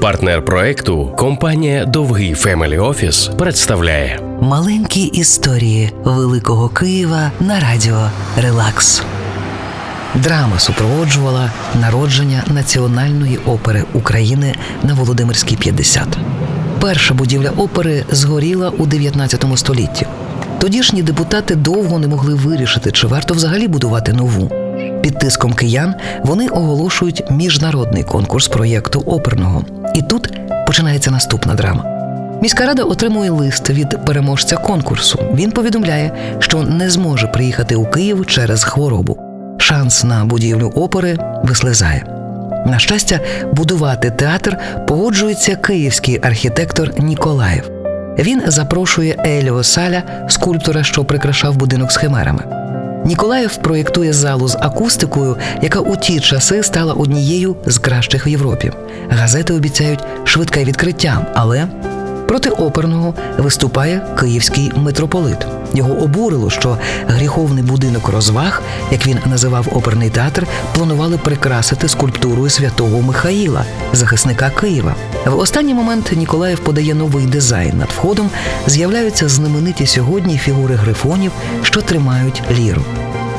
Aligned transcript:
Партнер 0.00 0.44
проекту 0.44 1.12
компанія 1.16 1.84
Dovgiy 1.84 2.34
Family 2.34 2.78
Office 2.78 3.30
представляє 3.38 4.20
Маленькі 4.40 5.02
історії 5.02 5.92
Великого 6.04 6.68
Києва 6.68 7.30
на 7.40 7.60
радіо 7.60 8.10
Релакс. 8.36 9.02
Драма 10.14 10.58
супроводжувала 10.58 11.50
народження 11.80 12.44
Національної 12.46 13.38
опери 13.46 13.84
України 13.94 14.54
на 14.82 14.94
Володимирській 14.94 15.56
50. 15.56 16.18
Перша 16.80 17.14
будівля 17.14 17.50
опери 17.50 18.04
згоріла 18.10 18.70
у 18.70 18.86
19 18.86 19.44
столітті. 19.56 20.06
Тодішні 20.58 21.02
депутати 21.02 21.54
довго 21.54 21.98
не 21.98 22.08
могли 22.08 22.34
вирішити, 22.34 22.92
чи 22.92 23.06
варто 23.06 23.34
взагалі 23.34 23.68
будувати 23.68 24.12
нову. 24.12 24.50
Під 25.02 25.18
тиском 25.18 25.52
киян 25.52 25.94
вони 26.24 26.48
оголошують 26.48 27.24
міжнародний 27.30 28.02
конкурс 28.02 28.48
проєкту 28.48 29.00
оперного. 29.00 29.64
І 29.94 30.02
тут 30.02 30.32
починається 30.66 31.10
наступна 31.10 31.54
драма. 31.54 31.84
Міська 32.42 32.66
рада 32.66 32.82
отримує 32.82 33.30
лист 33.30 33.70
від 33.70 34.04
переможця 34.06 34.56
конкурсу. 34.56 35.18
Він 35.34 35.50
повідомляє, 35.50 36.12
що 36.38 36.62
не 36.62 36.90
зможе 36.90 37.26
приїхати 37.26 37.76
у 37.76 37.84
Київ 37.84 38.26
через 38.26 38.64
хворобу. 38.64 39.18
Шанс 39.58 40.04
на 40.04 40.24
будівлю 40.24 40.72
опери 40.74 41.18
вислизає. 41.42 42.04
На 42.66 42.78
щастя, 42.78 43.20
будувати 43.52 44.10
театр 44.10 44.58
погоджується 44.88 45.56
київський 45.56 46.20
архітектор 46.22 46.90
Ніколаєв. 46.98 47.70
Він 48.18 48.42
запрошує 48.46 49.16
Еліо 49.26 49.62
Саля, 49.62 50.02
скульптора, 50.28 50.82
що 50.82 51.04
прикрашав 51.04 51.56
будинок 51.56 51.92
з 51.92 51.96
химерами. 51.96 52.57
Ніколаєв 53.04 53.56
проєктує 53.56 54.12
залу 54.12 54.48
з 54.48 54.56
акустикою, 54.60 55.36
яка 55.62 55.80
у 55.80 55.96
ті 55.96 56.20
часи 56.20 56.62
стала 56.62 56.92
однією 56.92 57.56
з 57.66 57.78
кращих 57.78 58.26
в 58.26 58.28
Європі. 58.28 58.72
Газети 59.10 59.54
обіцяють 59.54 60.04
швидке 60.24 60.64
відкриття, 60.64 61.26
але 61.34 61.68
проти 62.28 62.48
оперного 62.50 63.14
виступає 63.38 64.06
київський 64.20 64.72
митрополит. 64.76 65.38
Його 65.74 65.94
обурило, 65.94 66.50
що 66.50 66.78
гріховний 67.06 67.64
будинок 67.64 68.08
розваг, 68.08 68.62
як 68.90 69.06
він 69.06 69.18
називав 69.26 69.66
оперний 69.74 70.10
театр, 70.10 70.46
планували 70.74 71.18
прикрасити 71.18 71.88
скульптурою 71.88 72.50
святого 72.50 73.02
Михаїла, 73.02 73.64
захисника 73.92 74.50
Києва. 74.50 74.94
В 75.26 75.38
останній 75.38 75.74
момент 75.74 76.12
Ніколаєв 76.16 76.58
подає 76.58 76.94
новий 76.94 77.26
дизайн. 77.26 77.78
Над 77.78 77.88
входом 77.88 78.30
з'являються 78.66 79.28
знамениті 79.28 79.86
сьогодні 79.86 80.38
фігури 80.38 80.74
грифонів, 80.74 81.32
що 81.62 81.80
тримають 81.80 82.42
ліру. 82.58 82.82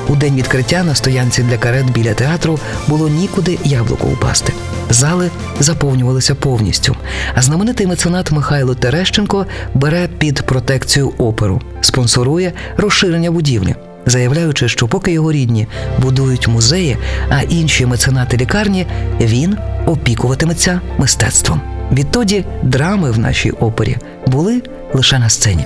У 0.10 0.16
день 0.16 0.36
відкриття 0.36 0.84
на 0.84 0.96
стоянці 0.96 1.44
для 1.44 1.58
карет 1.58 1.92
біля 1.92 2.14
театру 2.14 2.60
було 2.88 3.10
нікуди 3.10 3.60
яблуко 3.64 4.08
упасти. 4.08 4.54
Зали 4.90 5.30
заповнювалися 5.60 6.36
повністю. 6.36 6.96
А 7.36 7.42
знаменитий 7.42 7.88
меценат 7.88 8.32
Михайло 8.32 8.76
Терещенко 8.76 9.46
бере 9.74 10.10
під 10.18 10.42
протекцію 10.42 11.14
оперу, 11.18 11.62
спонсорує 11.82 12.54
розширення 12.78 13.32
будівлі, 13.32 13.76
заявляючи, 14.06 14.70
що 14.70 14.88
поки 14.88 15.12
його 15.12 15.32
рідні 15.32 15.68
будують 15.98 16.48
музеї, 16.48 16.98
а 17.30 17.42
інші 17.42 17.86
меценати 17.86 18.38
лікарні, 18.38 18.88
він 19.22 19.58
опікуватиметься 19.86 20.82
мистецтвом. 20.98 21.62
Відтоді 21.92 22.46
драми 22.64 23.12
в 23.12 23.20
нашій 23.20 23.52
опері 23.52 23.98
були 24.28 24.62
лише 24.94 25.20
на 25.20 25.30
сцені. 25.30 25.66